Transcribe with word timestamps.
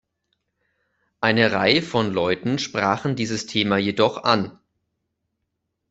Eine 1.19 1.51
Reihe 1.51 1.83
von 1.83 2.11
Leuten 2.11 2.57
sprachen 2.57 3.15
dieses 3.15 3.45
Thema 3.45 3.77
jedoch 3.77 4.23
an. 4.23 4.57